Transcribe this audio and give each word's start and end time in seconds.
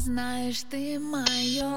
Знаешь, 0.00 0.64
ты 0.70 0.98
мое 0.98 1.76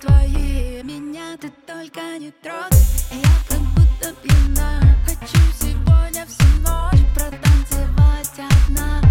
твои. 0.00 0.82
Меня 0.82 1.36
ты 1.40 1.50
только 1.66 2.18
не 2.18 2.30
трогай, 2.30 2.78
я 3.12 3.30
как 3.48 3.60
будто 3.74 4.14
пьяна. 4.22 4.96
Хочу 5.06 5.38
сегодня 5.60 6.26
всю 6.26 6.48
ночь 6.60 7.04
протанцевать 7.14 8.38
одна. 8.38 9.02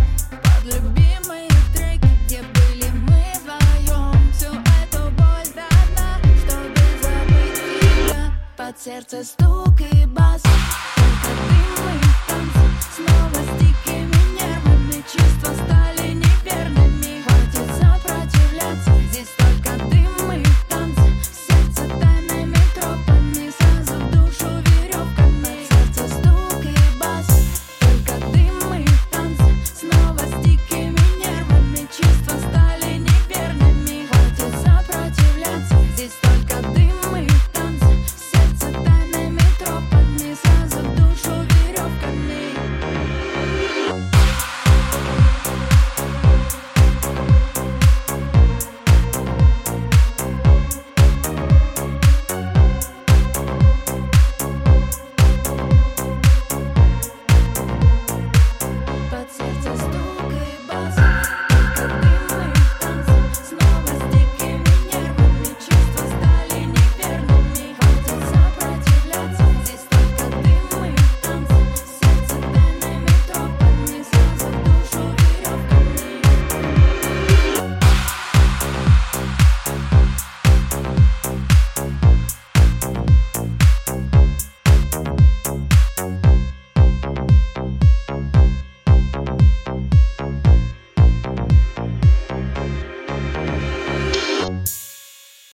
Под 0.43 0.73
любимые 0.73 1.49
треки, 1.73 2.09
где 2.25 2.41
были 2.41 2.89
мы 3.07 3.23
вдвоем. 3.41 4.31
Всю 4.33 4.51
эту 4.81 5.11
боль 5.11 5.49
до 5.55 5.67
дна, 5.91 6.19
чтобы 6.45 6.81
забыть 7.01 7.55
тебя. 7.79 8.31
Под 8.57 8.79
сердце 8.79 9.23
стук 9.23 9.79